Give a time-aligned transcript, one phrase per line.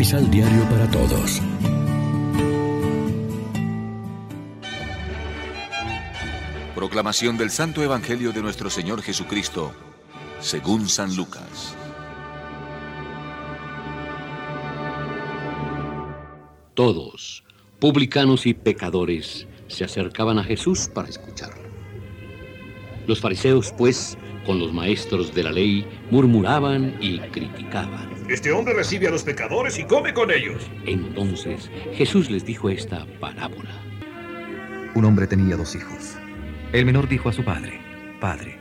[0.00, 1.42] Misal Diario para Todos.
[6.74, 9.74] Proclamación del Santo Evangelio de nuestro Señor Jesucristo,
[10.40, 11.76] según San Lucas.
[16.72, 17.44] Todos,
[17.78, 21.68] publicanos y pecadores, se acercaban a Jesús para escucharlo.
[23.06, 24.16] Los fariseos, pues,
[24.50, 28.10] con los maestros de la ley, murmuraban y criticaban.
[28.28, 30.68] Este hombre recibe a los pecadores y come con ellos.
[30.86, 33.70] Entonces Jesús les dijo esta parábola.
[34.96, 36.16] Un hombre tenía dos hijos.
[36.72, 37.80] El menor dijo a su padre,
[38.20, 38.58] Padre,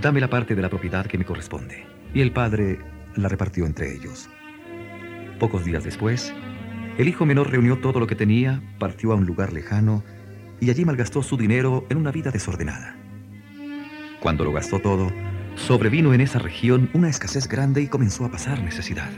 [0.00, 1.84] dame la parte de la propiedad que me corresponde.
[2.14, 2.78] Y el padre
[3.14, 4.30] la repartió entre ellos.
[5.38, 6.32] Pocos días después,
[6.96, 10.02] el hijo menor reunió todo lo que tenía, partió a un lugar lejano
[10.62, 13.03] y allí malgastó su dinero en una vida desordenada.
[14.24, 15.12] Cuando lo gastó todo,
[15.54, 19.10] sobrevino en esa región una escasez grande y comenzó a pasar necesidad.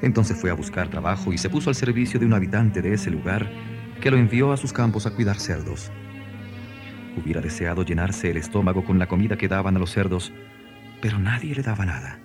[0.00, 3.12] Entonces fue a buscar trabajo y se puso al servicio de un habitante de ese
[3.12, 3.48] lugar
[4.00, 5.92] que lo envió a sus campos a cuidar cerdos.
[7.16, 10.32] Hubiera deseado llenarse el estómago con la comida que daban a los cerdos,
[11.00, 12.18] pero nadie le daba nada.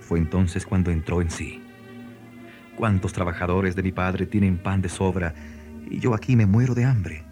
[0.00, 1.62] Fue entonces cuando entró en sí.
[2.74, 5.32] ¿Cuántos trabajadores de mi padre tienen pan de sobra
[5.88, 7.24] y yo aquí me muero de hambre?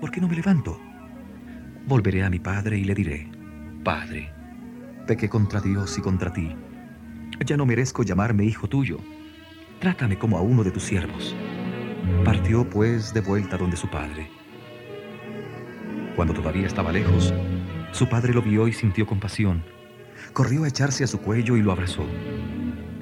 [0.00, 0.91] ¿Por qué no me levanto?
[1.86, 3.28] Volveré a mi padre y le diré,
[3.82, 4.32] Padre,
[5.06, 6.54] pequé contra Dios y contra ti.
[7.44, 8.98] Ya no merezco llamarme hijo tuyo.
[9.80, 11.34] Trátame como a uno de tus siervos.
[12.24, 14.30] Partió pues de vuelta donde su padre.
[16.14, 17.34] Cuando todavía estaba lejos,
[17.90, 19.64] su padre lo vio y sintió compasión.
[20.32, 22.06] Corrió a echarse a su cuello y lo abrazó.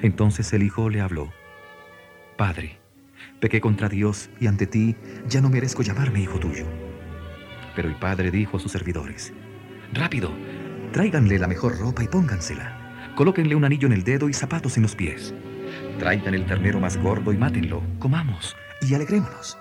[0.01, 1.31] Entonces el hijo le habló.
[2.35, 2.79] Padre,
[3.39, 4.95] pequé contra Dios y ante ti
[5.27, 6.65] ya no merezco llamarme hijo tuyo.
[7.75, 9.33] Pero el padre dijo a sus servidores,
[9.93, 10.31] Rápido,
[10.91, 13.13] tráiganle la mejor ropa y póngansela.
[13.15, 15.33] Colóquenle un anillo en el dedo y zapatos en los pies.
[15.99, 17.81] Traigan el ternero más gordo y mátenlo.
[17.99, 19.57] Comamos y alegrémonos.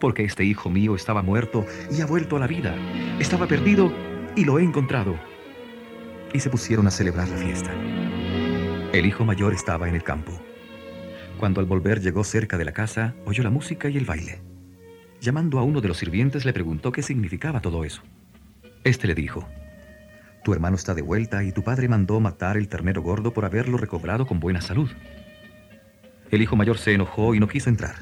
[0.00, 2.74] Porque este hijo mío estaba muerto y ha vuelto a la vida.
[3.18, 3.92] Estaba perdido
[4.36, 5.18] y lo he encontrado.
[6.32, 7.72] Y se pusieron a celebrar la fiesta.
[8.92, 10.32] El hijo mayor estaba en el campo.
[11.38, 14.40] Cuando al volver llegó cerca de la casa, oyó la música y el baile.
[15.20, 18.02] Llamando a uno de los sirvientes le preguntó qué significaba todo eso.
[18.84, 19.48] Este le dijo,
[20.44, 23.78] Tu hermano está de vuelta y tu padre mandó matar el ternero gordo por haberlo
[23.78, 24.90] recobrado con buena salud.
[26.30, 27.96] El hijo mayor se enojó y no quiso entrar.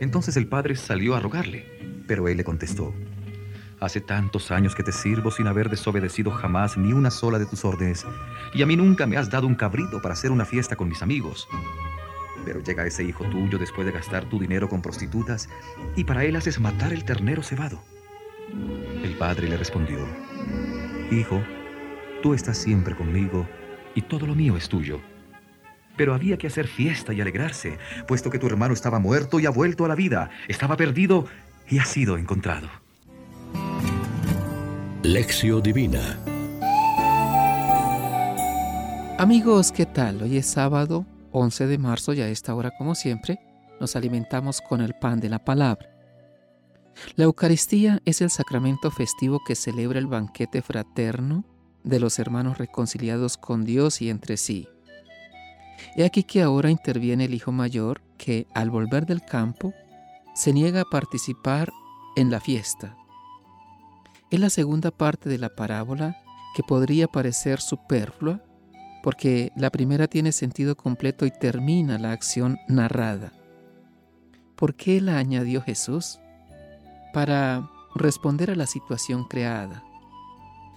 [0.00, 1.66] Entonces el padre salió a rogarle,
[2.06, 2.94] pero él le contestó,
[3.82, 7.64] Hace tantos años que te sirvo sin haber desobedecido jamás ni una sola de tus
[7.64, 8.06] órdenes,
[8.54, 11.02] y a mí nunca me has dado un cabrito para hacer una fiesta con mis
[11.02, 11.48] amigos.
[12.44, 15.48] Pero llega ese hijo tuyo después de gastar tu dinero con prostitutas
[15.96, 17.82] y para él haces matar el ternero cebado.
[19.02, 19.98] El padre le respondió,
[21.10, 21.42] Hijo,
[22.22, 23.48] tú estás siempre conmigo
[23.94, 25.00] y todo lo mío es tuyo.
[25.96, 29.50] Pero había que hacer fiesta y alegrarse, puesto que tu hermano estaba muerto y ha
[29.50, 31.26] vuelto a la vida, estaba perdido
[31.68, 32.68] y ha sido encontrado.
[35.02, 36.18] Lección Divina
[39.18, 40.22] Amigos, ¿qué tal?
[40.22, 43.40] Hoy es sábado 11 de marzo y a esta hora, como siempre,
[43.80, 45.88] nos alimentamos con el pan de la palabra.
[47.16, 51.44] La Eucaristía es el sacramento festivo que celebra el banquete fraterno
[51.84, 54.68] de los hermanos reconciliados con Dios y entre sí.
[55.96, 59.74] He aquí que ahora interviene el hijo mayor que, al volver del campo,
[60.34, 61.72] se niega a participar
[62.14, 62.96] en la fiesta.
[64.30, 66.16] Es la segunda parte de la parábola
[66.54, 68.42] que podría parecer superflua
[69.02, 73.32] porque la primera tiene sentido completo y termina la acción narrada.
[74.56, 76.20] ¿Por qué la añadió Jesús?
[77.12, 79.82] Para responder a la situación creada.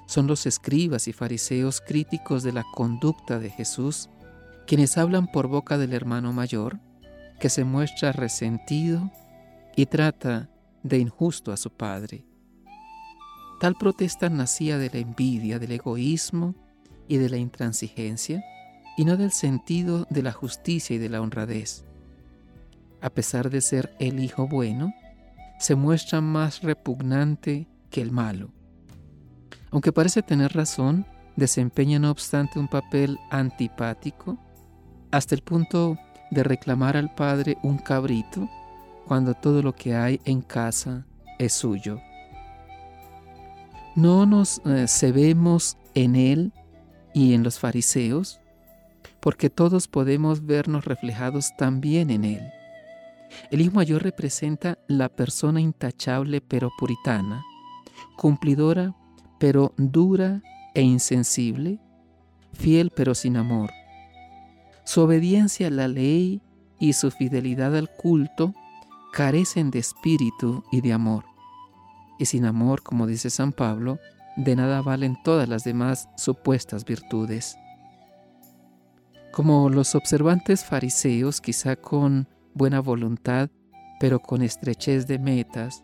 [0.08, 4.10] Son los escribas y fariseos críticos de la conducta de Jesús
[4.66, 6.80] quienes hablan por boca del hermano mayor,
[7.40, 9.12] que se muestra resentido
[9.76, 10.50] y trata
[10.84, 12.26] de injusto a su padre.
[13.60, 16.56] Tal protesta nacía de la envidia, del egoísmo
[17.08, 18.44] y de la intransigencia,
[18.98, 21.84] y no del sentido de la justicia y de la honradez.
[23.02, 24.94] A pesar de ser el hijo bueno,
[25.60, 28.52] se muestra más repugnante que el malo.
[29.72, 31.06] Aunque parece tener razón,
[31.36, 34.38] desempeña no obstante un papel antipático,
[35.12, 35.98] hasta el punto
[36.32, 38.50] de reclamar al padre un cabrito
[39.06, 41.06] cuando todo lo que hay en casa
[41.38, 42.00] es suyo.
[43.96, 46.54] No nos eh, cebemos en él
[47.16, 48.42] y en los fariseos,
[49.22, 52.42] porque todos podemos vernos reflejados también en Él.
[53.50, 57.42] El Hijo Mayor representa la persona intachable pero puritana,
[58.18, 58.94] cumplidora
[59.40, 61.80] pero dura e insensible,
[62.54, 63.72] fiel pero sin amor.
[64.84, 66.42] Su obediencia a la ley
[66.80, 68.54] y su fidelidad al culto
[69.14, 71.24] carecen de espíritu y de amor.
[72.20, 74.00] Y sin amor, como dice San Pablo,
[74.36, 77.58] de nada valen todas las demás supuestas virtudes.
[79.32, 83.50] Como los observantes fariseos, quizá con buena voluntad,
[84.00, 85.84] pero con estrechez de metas,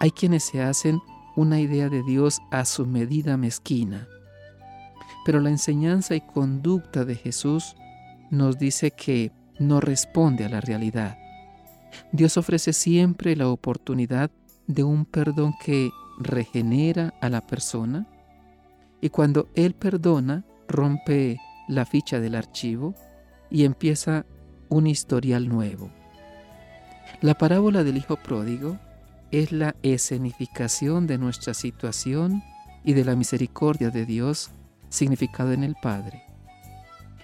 [0.00, 1.00] hay quienes se hacen
[1.36, 4.08] una idea de Dios a su medida mezquina.
[5.24, 7.76] Pero la enseñanza y conducta de Jesús
[8.30, 11.18] nos dice que no responde a la realidad.
[12.10, 14.30] Dios ofrece siempre la oportunidad
[14.66, 18.06] de un perdón que regenera a la persona
[19.00, 21.38] y cuando Él perdona, rompe
[21.68, 22.94] la ficha del archivo
[23.50, 24.24] y empieza
[24.68, 25.90] un historial nuevo.
[27.20, 28.78] La parábola del Hijo Pródigo
[29.30, 32.42] es la escenificación de nuestra situación
[32.84, 34.50] y de la misericordia de Dios
[34.88, 36.22] significado en el Padre.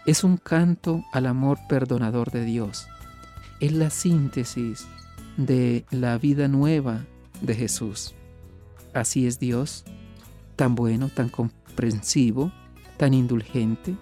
[0.06, 2.88] Es un canto al amor perdonador de Dios.
[3.60, 4.86] Es la síntesis
[5.36, 7.04] de la vida nueva
[7.40, 8.14] de Jesús.
[8.94, 9.84] Así es Dios,
[10.56, 12.52] tan bueno, tan comprensivo,
[12.96, 13.96] tan indulgente,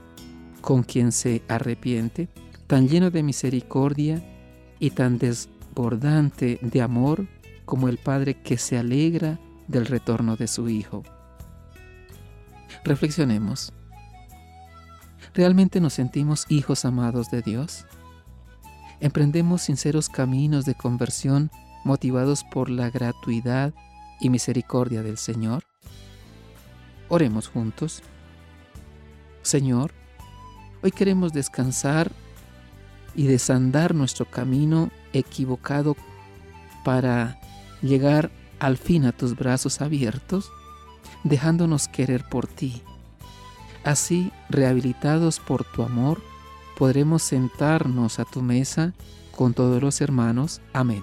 [0.61, 2.29] con quien se arrepiente,
[2.67, 4.23] tan lleno de misericordia
[4.79, 7.27] y tan desbordante de amor
[7.65, 9.39] como el Padre que se alegra
[9.69, 11.03] del retorno de su Hijo.
[12.85, 13.73] Reflexionemos.
[15.35, 17.85] ¿Realmente nos sentimos hijos amados de Dios?
[19.01, 21.51] ¿Emprendemos sinceros caminos de conversión
[21.85, 23.75] motivados por la gratuidad
[24.21, 25.65] y misericordia del Señor?
[27.09, 28.03] Oremos juntos.
[29.43, 29.93] Señor,
[30.83, 32.11] hoy queremos descansar
[33.15, 35.97] y desandar nuestro camino equivocado
[36.85, 37.41] para
[37.83, 40.51] llegar al fin a tus brazos abiertos,
[41.25, 42.83] dejándonos querer por ti.
[43.85, 46.21] Así, rehabilitados por tu amor,
[46.77, 48.93] podremos sentarnos a tu mesa
[49.31, 50.61] con todos los hermanos.
[50.73, 51.03] Amén.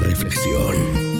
[0.00, 1.15] reflexión.